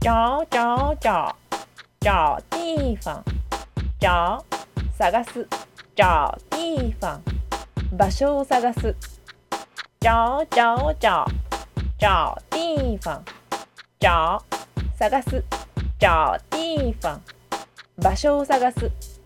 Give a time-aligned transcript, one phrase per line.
[0.00, 1.34] 找找找
[1.98, 3.20] 找地方
[3.98, 4.44] 找
[4.96, 5.44] 探す
[5.96, 7.20] 找地方
[7.96, 8.94] 場所を探す。
[10.00, 11.26] 找找找
[11.98, 13.20] 找地方
[13.98, 14.40] 找
[14.96, 15.42] 探す
[15.98, 17.20] 找地方
[17.96, 19.17] 場所を探す。